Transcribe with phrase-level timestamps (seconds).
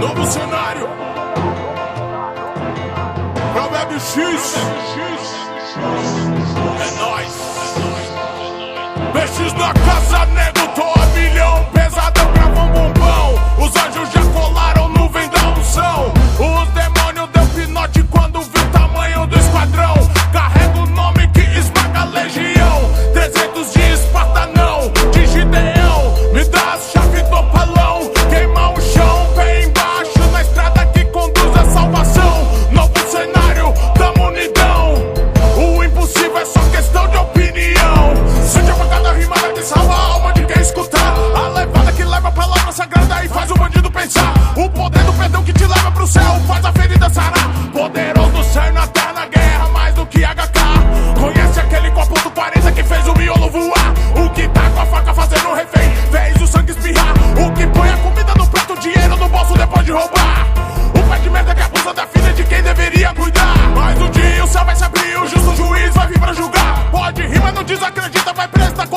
[0.00, 0.88] Novo cenário.
[3.52, 4.54] Provérbio X.
[6.80, 7.32] É nóis.
[9.12, 10.49] Peixes na casa, nego,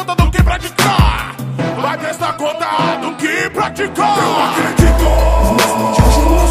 [0.03, 1.35] conta do que praticar.
[1.81, 2.65] Vai prestar conta
[3.01, 4.17] do que praticar.
[4.17, 5.03] Eu acredito.
[5.53, 5.71] Nas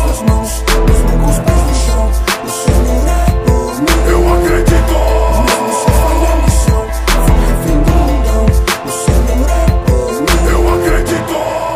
[0.01, 0.53] tuas mãos,
[1.29, 2.11] os pés no chão,
[2.45, 3.97] o Senhor é por mim.
[4.09, 4.93] Eu acredito.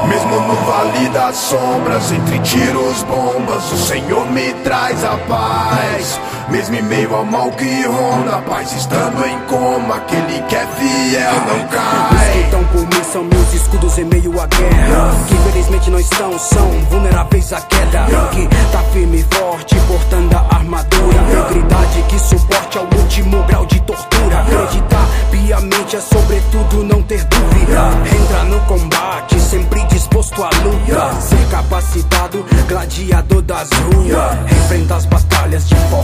[0.09, 6.21] Mesmo no vale das sombras, entre tiros, bombas, o Senhor me traz a paz.
[6.51, 11.33] Mesmo em meio ao mal que ronda, paz estando em coma, aquele que é fiel
[11.47, 12.33] não Os cai.
[12.33, 15.11] que estão por mim são meus escudos em meio à guerra.
[15.27, 18.07] Que infelizmente não estão, são vulneráveis à queda.
[18.31, 21.19] Que tá firme e forte, portando a armadura.
[21.19, 24.41] Integridade que suporte ao último grau de tortura.
[24.41, 27.91] Acreditar piamente é sobretudo não ter dúvida.
[28.23, 31.21] Entra no combate, sempre disposto à luta.
[31.21, 34.53] Ser capacitado, gladiador das ruas.
[34.53, 35.96] Enfrenta as batalhas de forma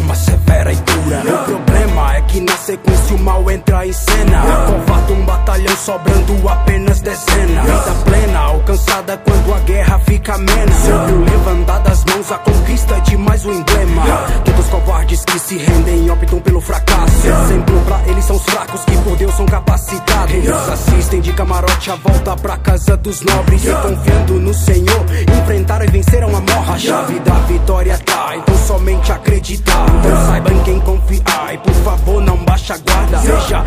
[9.25, 10.73] quando a guerra fica amena.
[10.73, 14.03] Serviu levantar das mãos a conquista de mais um emblema.
[14.45, 17.27] Todos covardes que se rendem optam pelo fracasso.
[17.27, 20.35] Exemplo pra eles são os fracos que por Deus são capacitados.
[20.35, 23.64] Eles assistem de camarote a volta pra casa dos nobres.
[23.64, 25.07] E confiando no Senhor,
[25.41, 26.70] enfrentaram e venceram a morte.
[26.70, 29.86] A chave da vitória tá, então somente acreditar.
[29.89, 31.55] Então saiba em quem confiar.
[31.55, 33.19] E por favor, não baixa a guarda.
[33.19, 33.64] Seja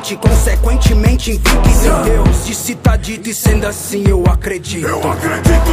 [0.00, 1.68] polivalente, consequentemente invicto.
[1.70, 4.86] Se Deus disse tá dito e sendo assim eu acredito.
[4.86, 5.70] Eu acredito.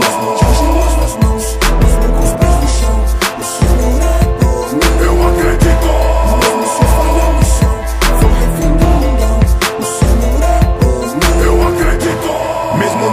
[0.00, 1.44] Mesmo de hoje nas mãos,
[1.80, 2.45] mesmo com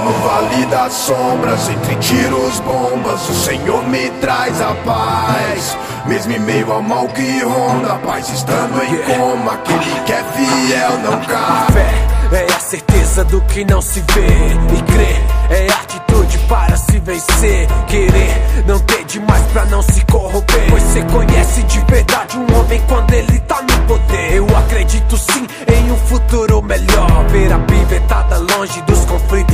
[0.04, 5.78] no vale das sombras, entre tiros, bombas, o Senhor me traz a paz.
[6.06, 10.24] Mesmo em meio ao mal que ronda, a paz estando em coma, aquele que é
[10.24, 11.72] fiel não cai.
[11.72, 14.28] Fé é a certeza do que não se vê.
[14.76, 17.68] E crer é atitude para se vencer.
[17.88, 20.66] Querer não ter demais pra não se corromper.
[20.70, 24.34] Pois você conhece de verdade um homem quando ele tá no poder.
[24.34, 27.26] Eu acredito sim em um futuro melhor.
[27.30, 29.53] Ver a pivetada longe dos conflitos.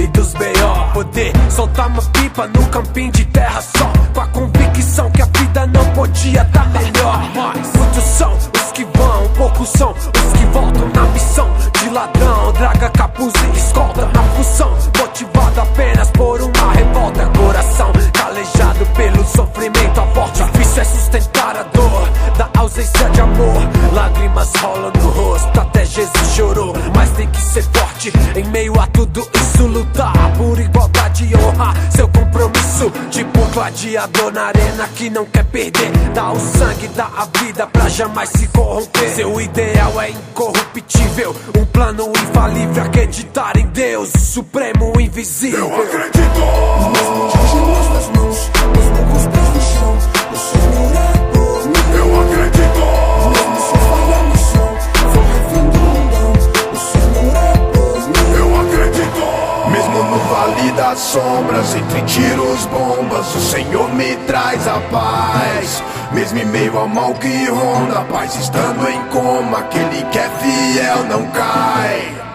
[1.19, 3.91] Poder soltar uma pipa no campinho de terra só.
[4.13, 7.21] Com a convicção que a vida não podia tá melhor.
[7.35, 12.53] Mas muitos são os que vão, poucos são os que voltam na missão de ladrão.
[12.53, 14.71] Draga capuz e escolta na função.
[14.97, 17.25] Motivado apenas por uma revolta.
[17.37, 19.99] Coração calejado pelo sofrimento.
[19.99, 23.61] A morte difícil é sustentar a dor da ausência de amor.
[23.91, 26.73] Lágrimas rolam no rosto, até Jesus chorou.
[26.95, 29.49] Mas tem que ser forte em meio a tudo isso.
[29.59, 32.91] Lutar por igualdade e honrar seu compromisso.
[33.09, 35.91] Tipo um gladiador na arena que não quer perder.
[36.13, 39.09] Dá o sangue, dá a vida pra jamais se corromper.
[39.09, 41.35] Seu ideal é incorruptível.
[41.57, 42.83] Um plano infalível.
[42.83, 45.69] Acreditar em Deus, o supremo invisível.
[45.69, 47.38] Eu acredito.
[60.73, 65.83] Das sombras, entre tiros, bombas, o Senhor me traz a paz.
[66.11, 71.03] Mesmo em meio ao mal que ronda, paz estando em coma, aquele que é fiel
[71.05, 72.28] não cai.